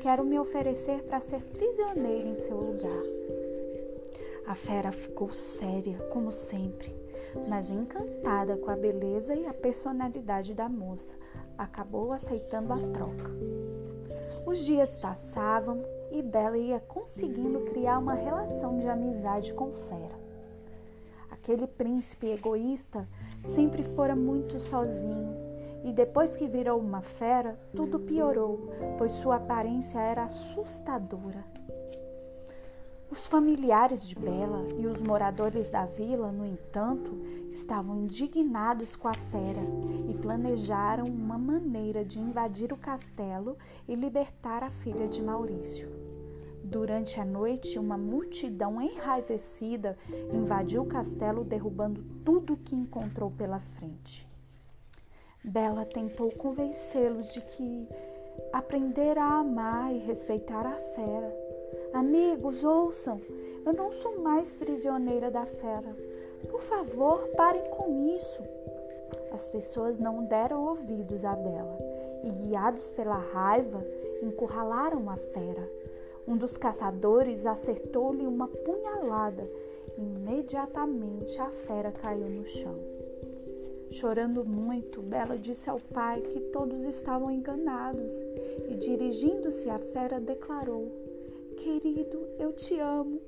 Quero 0.00 0.24
me 0.24 0.38
oferecer 0.38 1.02
para 1.02 1.20
ser 1.20 1.40
prisioneiro 1.42 2.28
em 2.28 2.36
seu 2.36 2.56
lugar. 2.56 3.02
A 4.46 4.54
fera 4.54 4.92
ficou 4.92 5.32
séria, 5.32 5.98
como 6.12 6.32
sempre, 6.32 6.94
mas 7.48 7.70
encantada 7.70 8.56
com 8.56 8.70
a 8.70 8.76
beleza 8.76 9.34
e 9.34 9.46
a 9.46 9.54
personalidade 9.54 10.54
da 10.54 10.68
moça, 10.68 11.14
acabou 11.56 12.12
aceitando 12.12 12.72
a 12.72 12.78
troca. 12.78 13.30
Os 14.46 14.58
dias 14.58 14.96
passavam 14.96 15.82
e 16.10 16.22
Bela 16.22 16.58
ia 16.58 16.80
conseguindo 16.80 17.60
criar 17.62 17.98
uma 17.98 18.14
relação 18.14 18.78
de 18.78 18.86
amizade 18.86 19.52
com 19.54 19.72
Fera. 19.72 20.23
Aquele 21.44 21.66
príncipe 21.66 22.28
egoísta 22.28 23.06
sempre 23.54 23.82
fora 23.82 24.16
muito 24.16 24.58
sozinho 24.58 25.36
e 25.84 25.92
depois 25.92 26.34
que 26.34 26.48
virou 26.48 26.80
uma 26.80 27.02
fera, 27.02 27.60
tudo 27.76 27.98
piorou, 27.98 28.72
pois 28.96 29.12
sua 29.12 29.36
aparência 29.36 29.98
era 29.98 30.24
assustadora. 30.24 31.44
Os 33.10 33.26
familiares 33.26 34.08
de 34.08 34.14
Bela 34.14 34.66
e 34.78 34.86
os 34.86 35.02
moradores 35.02 35.68
da 35.68 35.84
vila, 35.84 36.32
no 36.32 36.46
entanto, 36.46 37.12
estavam 37.50 37.98
indignados 37.98 38.96
com 38.96 39.08
a 39.08 39.12
fera 39.12 39.60
e 40.08 40.14
planejaram 40.14 41.04
uma 41.04 41.36
maneira 41.36 42.02
de 42.06 42.18
invadir 42.18 42.72
o 42.72 42.78
castelo 42.78 43.58
e 43.86 43.94
libertar 43.94 44.64
a 44.64 44.70
filha 44.70 45.06
de 45.06 45.22
Maurício. 45.22 46.03
Durante 46.64 47.20
a 47.20 47.24
noite, 47.26 47.78
uma 47.78 47.98
multidão 47.98 48.80
enraivecida 48.80 49.98
invadiu 50.32 50.80
o 50.80 50.86
castelo, 50.86 51.44
derrubando 51.44 52.02
tudo 52.24 52.56
que 52.56 52.74
encontrou 52.74 53.30
pela 53.30 53.60
frente. 53.76 54.26
Bela 55.44 55.84
tentou 55.84 56.30
convencê-los 56.30 57.30
de 57.34 57.42
que 57.42 57.86
aprender 58.50 59.18
a 59.18 59.40
amar 59.40 59.94
e 59.94 59.98
respeitar 59.98 60.66
a 60.66 60.74
fera. 60.94 61.36
Amigos, 61.92 62.64
ouçam, 62.64 63.20
eu 63.66 63.74
não 63.74 63.92
sou 63.92 64.22
mais 64.22 64.54
prisioneira 64.54 65.30
da 65.30 65.44
fera. 65.44 65.94
Por 66.50 66.62
favor, 66.62 67.28
parem 67.36 67.62
com 67.72 68.16
isso. 68.16 68.42
As 69.30 69.50
pessoas 69.50 69.98
não 69.98 70.24
deram 70.24 70.66
ouvidos 70.66 71.26
a 71.26 71.36
Bela 71.36 71.78
e, 72.24 72.30
guiados 72.30 72.88
pela 72.88 73.18
raiva, 73.18 73.84
encurralaram 74.22 75.10
a 75.10 75.16
fera. 75.16 75.68
Um 76.26 76.38
dos 76.38 76.56
caçadores 76.56 77.44
acertou-lhe 77.44 78.26
uma 78.26 78.48
punhalada. 78.48 79.46
Imediatamente 79.98 81.38
a 81.38 81.50
fera 81.50 81.92
caiu 81.92 82.28
no 82.30 82.46
chão. 82.46 82.74
Chorando 83.90 84.44
muito, 84.44 85.02
Bela 85.02 85.36
disse 85.36 85.68
ao 85.68 85.78
pai 85.78 86.22
que 86.22 86.40
todos 86.40 86.82
estavam 86.82 87.30
enganados 87.30 88.12
e, 88.68 88.74
dirigindo-se 88.74 89.68
à 89.68 89.78
fera, 89.78 90.18
declarou: 90.18 90.90
Querido, 91.58 92.26
eu 92.38 92.52
te 92.52 92.78
amo, 92.80 93.20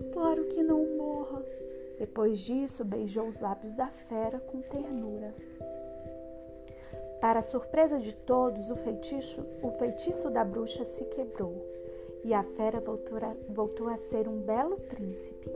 imploro 0.00 0.44
que 0.44 0.62
não 0.62 0.84
morra. 0.96 1.42
Depois 1.98 2.38
disso, 2.38 2.84
beijou 2.84 3.26
os 3.26 3.40
lábios 3.40 3.74
da 3.74 3.88
fera 3.88 4.38
com 4.38 4.60
ternura. 4.60 5.34
Para 7.20 7.42
surpresa 7.42 7.98
de 7.98 8.14
todos, 8.14 8.70
o 8.70 8.76
feitiço, 8.76 9.44
o 9.62 9.70
feitiço 9.72 10.30
da 10.30 10.44
bruxa 10.44 10.84
se 10.84 11.04
quebrou 11.06 11.67
e 12.24 12.34
a 12.34 12.42
fera 12.42 12.80
voltou 12.80 13.18
a, 13.18 13.34
voltou 13.48 13.88
a 13.88 13.96
ser 13.96 14.28
um 14.28 14.40
belo 14.40 14.76
príncipe. 14.76 15.50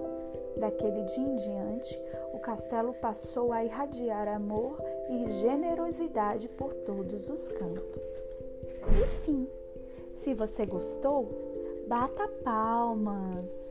Daquele 0.57 1.03
dia 1.03 1.25
em 1.25 1.37
diante, 1.37 1.99
o 2.33 2.39
castelo 2.39 2.95
passou 2.95 3.53
a 3.53 3.65
irradiar 3.65 4.29
amor 4.29 4.79
e 5.11 5.31
generosidade 5.33 6.49
por 6.49 6.73
todos 6.75 7.29
os 7.29 7.49
cantos. 7.53 8.07
Enfim, 9.03 9.49
se 10.15 10.35
você 10.35 10.67
gostou, 10.67 11.29
bata 11.89 12.29
palmas. 12.45 13.62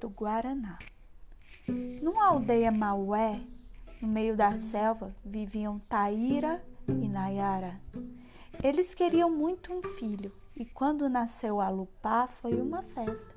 Do 0.00 0.08
Guaraná. 0.08 0.78
Numa 2.02 2.26
aldeia 2.26 2.72
Maué, 2.72 3.38
no 4.00 4.08
meio 4.08 4.34
da 4.34 4.54
selva, 4.54 5.14
viviam 5.22 5.78
Taíra 5.80 6.64
e 6.88 7.06
Nayara. 7.06 7.78
Eles 8.64 8.94
queriam 8.94 9.30
muito 9.30 9.72
um 9.72 9.82
filho 9.82 10.32
e 10.56 10.64
quando 10.64 11.08
nasceu 11.08 11.60
Alupá 11.60 12.26
foi 12.26 12.54
uma 12.54 12.82
festa. 12.82 13.34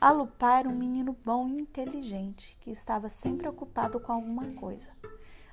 Alupá 0.00 0.60
era 0.60 0.68
um 0.68 0.74
menino 0.74 1.14
bom 1.24 1.46
e 1.48 1.60
inteligente 1.60 2.56
que 2.60 2.70
estava 2.70 3.10
sempre 3.10 3.46
ocupado 3.46 4.00
com 4.00 4.12
alguma 4.12 4.46
coisa. 4.54 4.88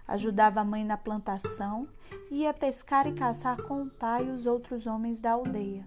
Ajudava 0.08 0.62
a 0.62 0.64
mãe 0.64 0.84
na 0.84 0.98
plantação 0.98 1.88
e 2.32 2.44
ia 2.44 2.54
pescar 2.54 3.06
e 3.08 3.14
caçar 3.14 3.62
com 3.62 3.84
o 3.84 3.90
pai 3.90 4.26
e 4.26 4.32
os 4.32 4.46
outros 4.46 4.88
homens 4.88 5.20
da 5.20 5.34
aldeia, 5.34 5.86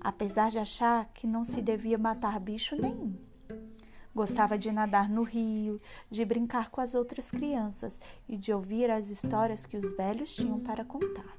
apesar 0.00 0.50
de 0.50 0.58
achar 0.58 1.06
que 1.14 1.26
não 1.26 1.42
se 1.42 1.60
devia 1.60 1.98
matar 1.98 2.38
bicho 2.38 2.76
nenhum. 2.80 3.16
Gostava 4.16 4.56
de 4.56 4.72
nadar 4.72 5.10
no 5.10 5.22
rio, 5.22 5.78
de 6.10 6.24
brincar 6.24 6.70
com 6.70 6.80
as 6.80 6.94
outras 6.94 7.30
crianças 7.30 8.00
e 8.26 8.34
de 8.34 8.50
ouvir 8.50 8.90
as 8.90 9.10
histórias 9.10 9.66
que 9.66 9.76
os 9.76 9.94
velhos 9.94 10.34
tinham 10.34 10.58
para 10.58 10.86
contar. 10.86 11.36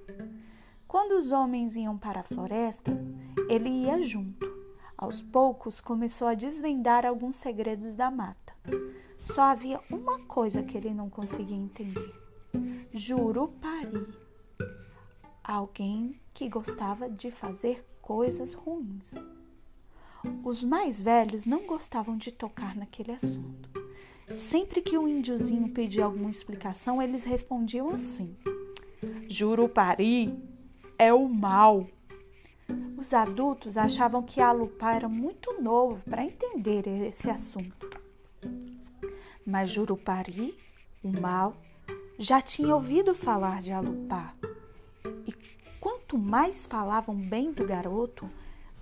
Quando 0.88 1.14
os 1.14 1.32
homens 1.32 1.76
iam 1.76 1.98
para 1.98 2.20
a 2.20 2.24
floresta, 2.24 2.92
ele 3.50 3.68
ia 3.68 4.04
junto. 4.04 4.46
Aos 4.96 5.24
poucos 5.24 5.82
começou 5.82 6.28
a 6.28 6.36
desvendar 6.36 7.04
alguns 7.04 7.38
segredos 7.38 7.96
da 7.96 8.12
mata. 8.12 8.54
Só 9.22 9.42
havia 9.42 9.82
uma 9.90 10.20
coisa 10.26 10.62
que 10.62 10.78
ele 10.78 10.94
não 10.94 11.10
conseguia 11.10 11.58
entender: 11.58 12.14
Jurupari. 12.94 14.08
Alguém 15.44 16.22
que 16.32 16.48
gostava 16.48 17.10
de 17.10 17.32
fazer 17.32 17.84
coisas 18.04 18.54
ruins. 18.54 19.16
Os 20.44 20.64
mais 20.64 21.00
velhos 21.00 21.46
não 21.46 21.66
gostavam 21.66 22.18
de 22.18 22.32
tocar 22.32 22.76
naquele 22.76 23.12
assunto. 23.12 23.70
Sempre 24.36 24.82
que 24.82 24.98
o 24.98 25.08
índiozinho 25.08 25.70
pedia 25.70 26.06
alguma 26.06 26.30
explicação, 26.30 27.02
eles 27.02 27.24
respondiam 27.24 27.90
assim: 27.90 28.36
Jurupari 29.30 30.38
é 30.98 31.14
o 31.14 31.28
mal. 31.28 31.88
Os 32.98 33.14
adultos 33.14 33.78
achavam 33.78 34.24
que 34.24 34.42
Alupá 34.42 34.96
era 34.96 35.08
muito 35.08 35.62
novo 35.62 36.02
para 36.10 36.26
entender 36.26 36.88
esse 36.88 37.30
assunto. 37.30 37.88
Mas 39.46 39.70
Jurupari, 39.70 40.58
o 41.04 41.10
mal, 41.10 41.56
já 42.18 42.42
tinha 42.42 42.76
ouvido 42.76 43.14
falar 43.14 43.62
de 43.62 43.72
Alupá. 43.72 44.34
E 45.26 45.34
quanto 45.80 46.18
mais 46.18 46.66
falavam 46.66 47.16
bem 47.16 47.52
do 47.52 47.66
garoto, 47.66 48.30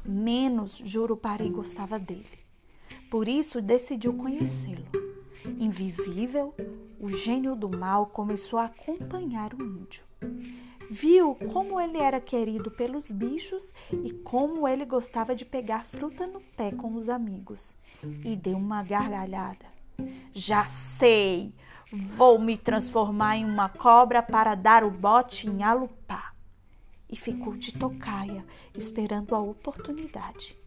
menos 0.06 0.78
Jurupari 0.78 1.50
gostava 1.50 2.00
dele. 2.00 2.40
Por 3.10 3.28
isso 3.28 3.62
decidiu 3.62 4.14
conhecê-lo. 4.14 4.86
Invisível, 5.60 6.54
o 7.00 7.10
gênio 7.10 7.56
do 7.56 7.70
mal 7.70 8.08
começou 8.08 8.60
a 8.60 8.66
acompanhar 8.66 9.54
o 9.54 9.64
índio. 9.64 10.04
Viu 10.90 11.36
como 11.52 11.80
ele 11.80 11.98
era 11.98 12.20
querido 12.20 12.70
pelos 12.70 13.10
bichos 13.10 13.74
e 13.92 14.12
como 14.12 14.68
ele 14.68 14.86
gostava 14.86 15.36
de 15.36 15.44
pegar 15.44 15.84
fruta 15.84 16.28
no 16.28 16.42
pé 16.56 16.72
com 16.72 16.94
os 16.94 17.10
amigos. 17.10 17.76
E 18.24 18.36
deu 18.36 18.58
uma 18.58 18.84
gargalhada. 18.84 19.66
Já 20.34 20.66
sei! 20.66 21.54
Vou 21.92 22.40
me 22.40 22.58
transformar 22.58 23.38
em 23.38 23.46
uma 23.46 23.70
cobra 23.70 24.22
para 24.22 24.56
dar 24.56 24.84
o 24.84 24.92
bote 24.92 25.48
em 25.48 25.64
Alupá. 25.64 26.35
E 27.10 27.16
ficou 27.16 27.56
de 27.56 27.72
tocaia, 27.72 28.46
esperando 28.74 29.36
a 29.36 29.40
oportunidade. 29.40 30.58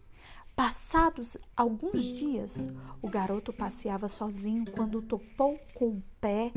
Passados 0.59 1.37
alguns 1.57 2.03
dias, 2.03 2.69
o 3.01 3.09
garoto 3.09 3.53
passeava 3.53 4.09
sozinho 4.09 4.65
quando 4.73 5.01
topou 5.01 5.57
com 5.73 5.91
o 5.91 6.03
pé 6.21 6.51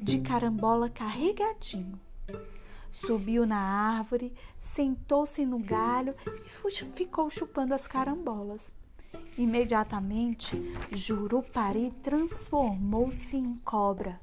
de 0.00 0.20
carambola 0.20 0.88
carregadinho. 0.88 2.00
Subiu 2.90 3.46
na 3.46 3.58
árvore, 3.58 4.32
sentou-se 4.58 5.44
no 5.44 5.58
galho 5.58 6.14
e 6.64 6.70
ficou 6.94 7.28
chupando 7.30 7.74
as 7.74 7.86
carambolas. 7.86 8.72
Imediatamente, 9.36 10.56
Jurupari 10.92 11.90
transformou-se 12.02 13.36
em 13.36 13.54
cobra, 13.64 14.18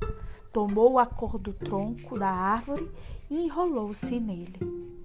tomou 0.52 0.98
a 0.98 1.06
cor 1.06 1.38
do 1.38 1.54
tronco 1.54 2.18
da 2.18 2.30
árvore 2.30 2.90
e 3.30 3.46
enrolou-se 3.46 4.20
nele. 4.20 4.99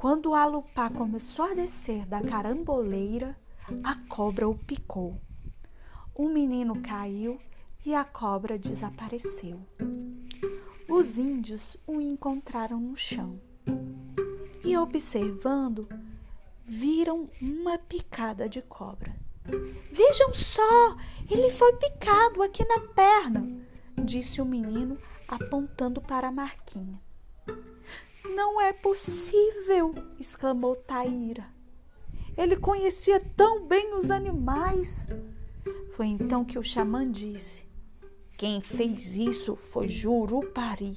Quando 0.00 0.30
o 0.30 0.34
alupá 0.34 0.88
começou 0.88 1.44
a 1.44 1.52
descer 1.52 2.06
da 2.06 2.22
caramboleira, 2.22 3.36
a 3.84 3.94
cobra 4.08 4.48
o 4.48 4.56
picou. 4.56 5.20
O 6.14 6.26
menino 6.26 6.80
caiu 6.80 7.38
e 7.84 7.94
a 7.94 8.02
cobra 8.02 8.58
desapareceu. 8.58 9.60
Os 10.88 11.18
índios 11.18 11.76
o 11.86 12.00
encontraram 12.00 12.80
no 12.80 12.96
chão 12.96 13.38
e, 14.64 14.74
observando, 14.74 15.86
viram 16.64 17.28
uma 17.38 17.76
picada 17.76 18.48
de 18.48 18.62
cobra. 18.62 19.14
Vejam 19.92 20.32
só, 20.32 20.96
ele 21.30 21.50
foi 21.50 21.74
picado 21.74 22.42
aqui 22.42 22.64
na 22.64 22.88
perna, 22.94 23.46
disse 24.02 24.40
o 24.40 24.46
menino, 24.46 24.96
apontando 25.28 26.00
para 26.00 26.28
a 26.28 26.32
marquinha. 26.32 26.98
Não 28.24 28.60
é 28.60 28.72
possível, 28.72 29.94
exclamou 30.18 30.76
Taíra. 30.76 31.46
Ele 32.36 32.56
conhecia 32.56 33.20
tão 33.36 33.66
bem 33.66 33.94
os 33.94 34.10
animais. 34.10 35.06
Foi 35.92 36.06
então 36.06 36.44
que 36.44 36.58
o 36.58 36.62
xamã 36.62 37.10
disse: 37.10 37.64
Quem 38.36 38.60
fez 38.60 39.16
isso 39.16 39.56
foi 39.56 39.88
Jurupari. 39.88 40.96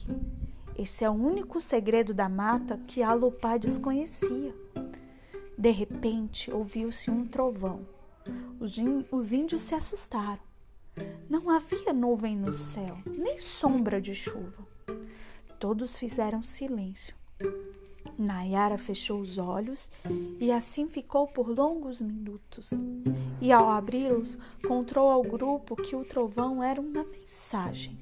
Esse 0.78 1.06
é 1.06 1.10
o 1.10 1.14
único 1.14 1.60
segredo 1.60 2.14
da 2.14 2.28
mata 2.28 2.80
que 2.88 3.04
Alupá 3.04 3.58
desconhecia. 3.58 4.56
De 5.58 5.70
repente, 5.70 6.52
ouviu-se 6.52 7.12
um 7.12 7.26
trovão. 7.28 7.88
Os 8.60 9.34
índios 9.34 9.62
se 9.62 9.76
assustaram. 9.76 10.42
Não 11.30 11.50
havia 11.50 11.94
nuvem 11.94 12.36
no 12.36 12.54
céu, 12.54 12.98
nem 13.06 13.38
sombra 13.40 14.00
de 14.00 14.14
chuva. 14.14 14.66
Todos 15.64 15.96
fizeram 15.98 16.44
silêncio. 16.44 17.16
Nayara 18.20 18.78
fechou 18.78 19.22
os 19.22 19.38
olhos 19.38 19.90
e 20.38 20.52
assim 20.52 20.90
ficou 20.90 21.26
por 21.26 21.48
longos 21.48 22.02
minutos. 22.02 22.70
E 23.40 23.50
ao 23.50 23.70
abri-los, 23.70 24.38
contou 24.68 25.10
ao 25.10 25.24
grupo 25.24 25.78
que 25.78 25.96
o 25.96 26.04
trovão 26.04 26.62
era 26.62 26.82
uma 26.82 27.06
mensagem. 27.06 27.98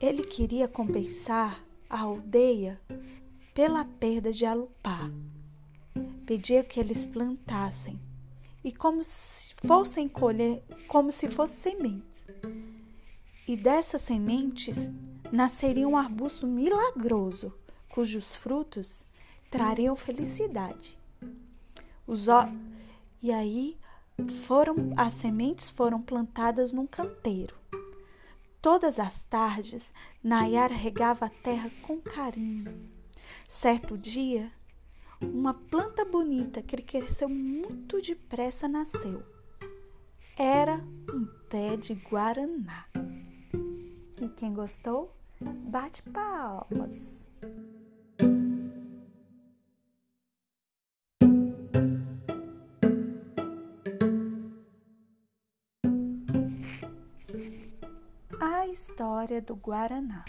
Ele 0.00 0.24
queria 0.24 0.66
compensar 0.66 1.64
a 1.88 2.00
aldeia 2.00 2.80
pela 3.54 3.84
perda 3.84 4.32
de 4.32 4.44
Alupá 4.44 5.08
pedia 6.26 6.64
que 6.64 6.80
eles 6.80 7.06
plantassem 7.06 8.00
e 8.64 8.72
como 8.72 9.04
se 9.04 9.54
fossem 9.64 10.08
colher, 10.08 10.64
como 10.88 11.12
se 11.12 11.30
fossem 11.30 11.74
sementes. 11.74 12.13
E 13.46 13.56
dessas 13.56 14.02
sementes 14.02 14.90
nasceria 15.30 15.86
um 15.86 15.96
arbusto 15.96 16.46
milagroso, 16.46 17.52
cujos 17.88 18.34
frutos 18.34 19.04
trariam 19.50 19.94
felicidade. 19.94 20.98
Os 22.06 22.26
e 23.22 23.32
aí 23.32 23.76
foram 24.46 24.92
as 24.96 25.12
sementes 25.12 25.70
foram 25.70 26.00
plantadas 26.00 26.72
num 26.72 26.86
canteiro. 26.86 27.54
Todas 28.62 28.98
as 28.98 29.24
tardes, 29.24 29.92
Nayara 30.22 30.74
regava 30.74 31.26
a 31.26 31.30
terra 31.30 31.70
com 31.82 32.00
carinho. 32.00 32.90
Certo 33.46 33.98
dia, 33.98 34.50
uma 35.20 35.52
planta 35.52 36.04
bonita 36.04 36.62
que 36.62 36.76
cresceu 36.76 37.28
muito 37.28 38.00
depressa 38.00 38.66
nasceu. 38.66 39.22
Era 40.36 40.82
um 41.12 41.26
pé 41.48 41.76
de 41.76 41.94
guaraná. 41.94 42.86
E 44.24 44.28
quem 44.30 44.54
gostou, 44.54 45.14
bate 45.38 46.02
palmas. 46.04 47.28
A 58.40 58.66
história 58.68 59.42
do 59.42 59.54
Guaraná. 59.54 60.24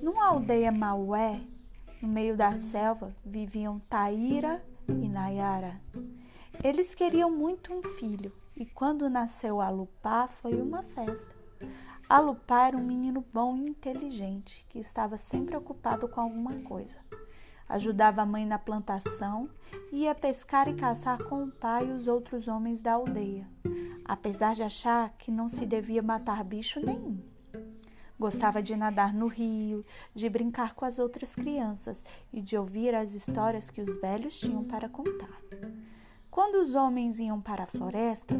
Numa 0.00 0.28
aldeia 0.28 0.70
Maué, 0.70 1.40
no 2.00 2.06
meio 2.06 2.36
da 2.36 2.54
selva 2.54 3.12
viviam 3.26 3.80
Taíra 3.90 4.64
e 4.86 5.08
Nayara. 5.08 5.80
Eles 6.62 6.94
queriam 6.94 7.28
muito 7.28 7.74
um 7.74 7.82
filho 7.82 8.32
e 8.56 8.64
quando 8.64 9.10
nasceu 9.10 9.60
Alupá 9.60 10.28
foi 10.28 10.54
uma 10.54 10.84
festa. 10.84 11.36
Alupá 12.08 12.68
era 12.68 12.76
um 12.76 12.82
menino 12.82 13.22
bom 13.34 13.54
e 13.58 13.68
inteligente 13.68 14.64
que 14.70 14.78
estava 14.78 15.18
sempre 15.18 15.54
ocupado 15.54 16.08
com 16.08 16.22
alguma 16.22 16.54
coisa. 16.62 16.96
Ajudava 17.68 18.22
a 18.22 18.26
mãe 18.26 18.46
na 18.46 18.58
plantação 18.58 19.46
e 19.92 20.04
ia 20.04 20.14
pescar 20.14 20.68
e 20.68 20.74
caçar 20.74 21.22
com 21.24 21.44
o 21.44 21.50
pai 21.50 21.86
e 21.86 21.92
os 21.92 22.08
outros 22.08 22.48
homens 22.48 22.80
da 22.80 22.94
aldeia, 22.94 23.46
apesar 24.06 24.54
de 24.54 24.62
achar 24.62 25.10
que 25.18 25.30
não 25.30 25.48
se 25.48 25.66
devia 25.66 26.00
matar 26.00 26.42
bicho 26.42 26.80
nenhum. 26.80 27.20
Gostava 28.18 28.62
de 28.62 28.74
nadar 28.74 29.12
no 29.12 29.26
rio, 29.26 29.84
de 30.14 30.30
brincar 30.30 30.72
com 30.72 30.86
as 30.86 30.98
outras 30.98 31.34
crianças 31.34 32.02
e 32.32 32.40
de 32.40 32.56
ouvir 32.56 32.94
as 32.94 33.12
histórias 33.12 33.68
que 33.68 33.82
os 33.82 34.00
velhos 34.00 34.38
tinham 34.38 34.64
para 34.64 34.88
contar. 34.88 35.42
Quando 36.30 36.54
os 36.54 36.74
homens 36.74 37.20
iam 37.20 37.38
para 37.38 37.64
a 37.64 37.66
floresta, 37.66 38.34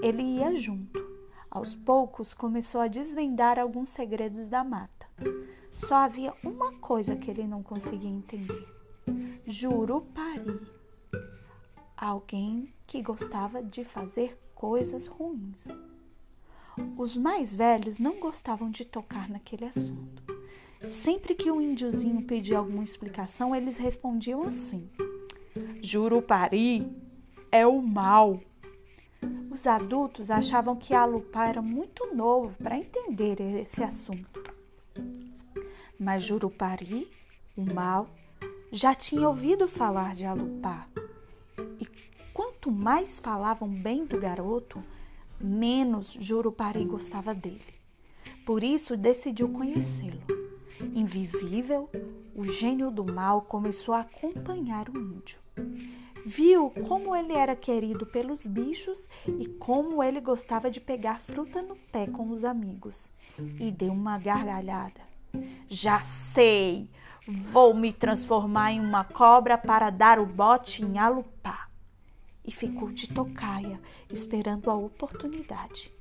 ele 0.00 0.22
ia 0.22 0.54
junto. 0.54 1.07
Aos 1.50 1.74
poucos 1.74 2.34
começou 2.34 2.80
a 2.80 2.88
desvendar 2.88 3.58
alguns 3.58 3.88
segredos 3.88 4.48
da 4.48 4.62
mata. 4.62 5.06
Só 5.72 5.94
havia 5.96 6.34
uma 6.44 6.72
coisa 6.74 7.16
que 7.16 7.30
ele 7.30 7.46
não 7.46 7.62
conseguia 7.62 8.10
entender: 8.10 8.68
Jurupari. 9.46 10.60
Alguém 11.96 12.72
que 12.86 13.02
gostava 13.02 13.62
de 13.62 13.82
fazer 13.82 14.38
coisas 14.54 15.06
ruins. 15.06 15.66
Os 16.96 17.16
mais 17.16 17.52
velhos 17.52 17.98
não 17.98 18.20
gostavam 18.20 18.70
de 18.70 18.84
tocar 18.84 19.28
naquele 19.28 19.64
assunto. 19.64 20.22
Sempre 20.86 21.34
que 21.34 21.50
o 21.50 21.60
índiozinho 21.60 22.22
pedia 22.24 22.58
alguma 22.58 22.84
explicação, 22.84 23.54
eles 23.56 23.76
respondiam 23.76 24.42
assim: 24.42 24.88
Jurupari 25.82 26.86
é 27.50 27.66
o 27.66 27.80
mal. 27.82 28.40
Os 29.50 29.66
adultos 29.66 30.30
achavam 30.30 30.76
que 30.76 30.94
Alupá 30.94 31.46
era 31.48 31.60
muito 31.60 32.14
novo 32.14 32.54
para 32.62 32.78
entender 32.78 33.40
esse 33.40 33.82
assunto. 33.82 34.42
Mas 35.98 36.22
Jurupari, 36.22 37.10
o 37.56 37.62
mal, 37.74 38.08
já 38.70 38.94
tinha 38.94 39.28
ouvido 39.28 39.66
falar 39.66 40.14
de 40.14 40.24
Alupá. 40.24 40.86
E 41.80 41.86
quanto 42.32 42.70
mais 42.70 43.18
falavam 43.18 43.68
bem 43.68 44.04
do 44.04 44.20
garoto, 44.20 44.82
menos 45.40 46.16
Jurupari 46.20 46.84
gostava 46.84 47.34
dele. 47.34 47.74
Por 48.46 48.62
isso 48.62 48.96
decidiu 48.96 49.48
conhecê-lo. 49.48 50.22
Invisível, 50.94 51.90
o 52.34 52.44
gênio 52.44 52.90
do 52.90 53.04
mal 53.04 53.42
começou 53.42 53.94
a 53.94 54.00
acompanhar 54.00 54.88
o 54.88 54.96
índio. 54.96 55.38
Viu 56.24 56.70
como 56.86 57.14
ele 57.14 57.32
era 57.32 57.56
querido 57.56 58.06
pelos 58.06 58.46
bichos 58.46 59.08
e 59.26 59.46
como 59.46 60.02
ele 60.02 60.20
gostava 60.20 60.70
de 60.70 60.80
pegar 60.80 61.20
fruta 61.20 61.62
no 61.62 61.76
pé 61.76 62.06
com 62.06 62.30
os 62.30 62.44
amigos. 62.44 63.10
E 63.58 63.70
deu 63.70 63.92
uma 63.92 64.18
gargalhada. 64.18 65.00
Já 65.68 66.00
sei! 66.00 66.90
Vou 67.26 67.74
me 67.74 67.92
transformar 67.92 68.72
em 68.72 68.80
uma 68.80 69.04
cobra 69.04 69.58
para 69.58 69.90
dar 69.90 70.18
o 70.18 70.24
bote 70.24 70.82
em 70.82 70.98
Alupá. 70.98 71.68
E 72.42 72.50
ficou 72.50 72.90
de 72.90 73.06
tocaia, 73.06 73.78
esperando 74.10 74.70
a 74.70 74.74
oportunidade. 74.74 75.92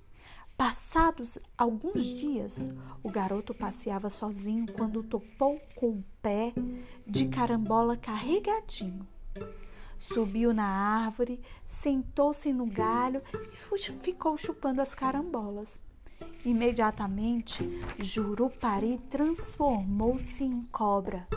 Passados 0.56 1.38
alguns 1.58 2.04
dias, 2.04 2.72
o 3.04 3.12
garoto 3.12 3.54
passeava 3.54 4.10
sozinho 4.10 4.66
quando 4.74 5.04
topou 5.04 5.60
com 5.76 5.90
o 5.90 6.04
pé 6.22 6.54
de 7.06 7.28
carambola 7.28 7.98
carregadinho. 7.98 9.06
Subiu 10.00 10.54
na 10.54 10.66
árvore, 10.66 11.40
sentou-se 11.66 12.52
no 12.54 12.66
galho 12.66 13.22
e 13.34 13.78
ficou 14.02 14.38
chupando 14.38 14.82
as 14.82 14.94
carambolas. 14.94 15.82
Imediatamente, 16.46 17.64
Jurupari 18.00 19.00
transformou-se 19.10 20.44
em 20.44 20.62
cobra, 20.72 21.28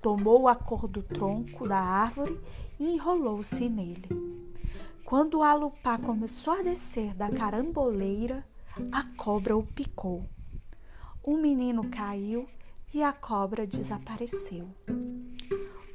tomou 0.00 0.48
a 0.48 0.54
cor 0.54 0.88
do 0.88 1.02
tronco 1.02 1.68
da 1.68 1.78
árvore 1.78 2.40
e 2.78 2.94
enrolou-se 2.94 3.68
nele. 3.68 4.08
Quando 5.04 5.38
o 5.38 5.42
alupá 5.42 5.98
começou 5.98 6.54
a 6.54 6.62
descer 6.62 7.14
da 7.14 7.30
caramboleira, 7.30 8.44
a 8.90 9.04
cobra 9.16 9.56
o 9.56 9.62
picou. 9.62 10.26
O 11.22 11.36
menino 11.36 11.88
caiu 11.88 12.48
e 12.92 13.02
a 13.02 13.12
cobra 13.12 13.66
desapareceu. 13.66 14.68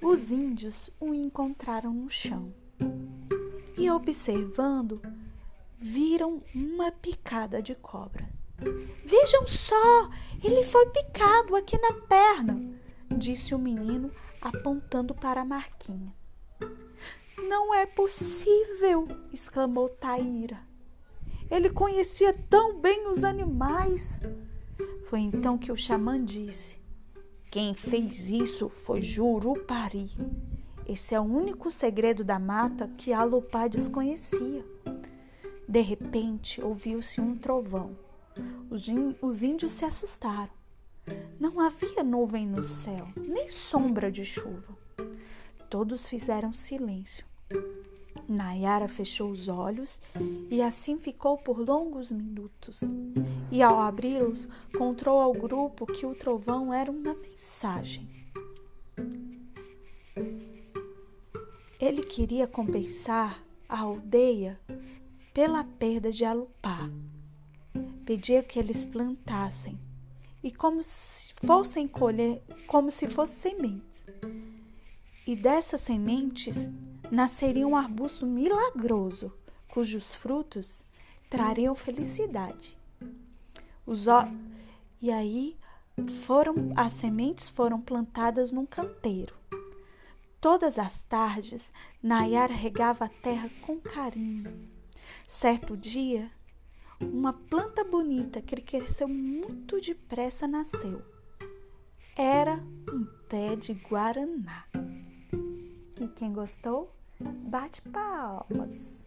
Os 0.01 0.31
índios 0.31 0.89
o 0.99 1.13
encontraram 1.13 1.93
no 1.93 2.09
chão 2.09 2.51
e, 3.77 3.89
observando, 3.91 4.99
viram 5.77 6.41
uma 6.55 6.91
picada 6.91 7.61
de 7.61 7.75
cobra. 7.75 8.27
Vejam 9.05 9.45
só, 9.45 10.09
ele 10.43 10.63
foi 10.63 10.87
picado 10.87 11.55
aqui 11.55 11.77
na 11.77 11.93
perna, 11.93 12.59
disse 13.15 13.53
o 13.53 13.59
menino, 13.59 14.11
apontando 14.41 15.13
para 15.13 15.41
a 15.41 15.45
marquinha. 15.45 16.11
Não 17.37 17.71
é 17.71 17.85
possível! 17.85 19.07
exclamou 19.31 19.87
Taíra. 19.87 20.59
Ele 21.49 21.69
conhecia 21.69 22.33
tão 22.49 22.79
bem 22.79 23.07
os 23.07 23.23
animais. 23.23 24.19
Foi 25.05 25.19
então 25.19 25.59
que 25.59 25.71
o 25.71 25.77
xamã 25.77 26.23
disse: 26.23 26.80
Quem 27.51 27.73
fez 27.73 28.29
isso 28.29 28.69
foi 28.69 29.01
Jurupari. 29.01 30.09
Esse 30.87 31.13
é 31.13 31.19
o 31.19 31.23
único 31.23 31.69
segredo 31.69 32.23
da 32.23 32.39
mata 32.39 32.87
que 32.97 33.11
Alupá 33.11 33.67
desconhecia. 33.67 34.65
De 35.67 35.81
repente, 35.81 36.63
ouviu-se 36.63 37.19
um 37.19 37.35
trovão. 37.35 37.97
Os, 38.69 38.87
os 39.21 39.43
índios 39.43 39.73
se 39.73 39.83
assustaram. 39.83 40.49
Não 41.37 41.59
havia 41.59 42.05
nuvem 42.05 42.47
no 42.47 42.63
céu, 42.63 43.09
nem 43.17 43.49
sombra 43.49 44.09
de 44.09 44.23
chuva. 44.23 44.77
Todos 45.69 46.07
fizeram 46.07 46.53
silêncio. 46.53 47.25
Nayara 48.31 48.87
fechou 48.87 49.29
os 49.29 49.47
olhos 49.47 50.01
e 50.49 50.61
assim 50.61 50.97
ficou 50.97 51.37
por 51.37 51.59
longos 51.59 52.11
minutos. 52.11 52.81
E 53.51 53.61
ao 53.61 53.79
abri-los, 53.79 54.47
contou 54.77 55.19
ao 55.19 55.33
grupo 55.33 55.85
que 55.85 56.05
o 56.05 56.15
trovão 56.15 56.73
era 56.73 56.89
uma 56.89 57.13
mensagem. 57.13 58.07
Ele 61.79 62.03
queria 62.03 62.47
compensar 62.47 63.43
a 63.67 63.79
aldeia 63.79 64.59
pela 65.33 65.63
perda 65.63 66.11
de 66.11 66.23
Alupá. 66.23 66.89
Pedia 68.05 68.43
que 68.43 68.59
eles 68.59 68.85
plantassem 68.85 69.79
e 70.43 70.51
como 70.51 70.81
se 70.81 71.33
fossem 71.45 71.87
colher, 71.87 72.41
como 72.67 72.89
se 72.91 73.09
fossem 73.09 73.51
sementes. 73.51 74.05
E 75.25 75.35
dessas 75.35 75.81
sementes 75.81 76.69
nasceria 77.11 77.67
um 77.67 77.75
arbusto 77.75 78.25
milagroso, 78.25 79.33
cujos 79.67 80.15
frutos 80.15 80.81
trariam 81.29 81.75
felicidade. 81.75 82.77
Os. 83.85 84.05
E 85.01 85.11
aí 85.11 85.57
foram 86.25 86.73
as 86.75 86.93
sementes 86.93 87.49
foram 87.49 87.81
plantadas 87.81 88.51
num 88.51 88.65
canteiro. 88.65 89.35
Todas 90.39 90.79
as 90.79 91.03
tardes, 91.05 91.69
Nayara 92.01 92.53
regava 92.53 93.05
a 93.05 93.09
terra 93.09 93.49
com 93.61 93.79
carinho. 93.79 94.69
Certo 95.27 95.77
dia, 95.77 96.31
uma 96.99 97.33
planta 97.33 97.83
bonita 97.83 98.41
que 98.41 98.55
cresceu 98.61 99.07
muito 99.07 99.79
depressa 99.79 100.47
nasceu. 100.47 101.01
Era 102.15 102.55
um 102.91 103.05
pé 103.27 103.55
de 103.55 103.73
guaraná. 103.73 104.65
E 105.99 106.07
quem 106.07 106.33
gostou? 106.33 106.91
Bate 107.49 107.81
palmas! 107.93 109.05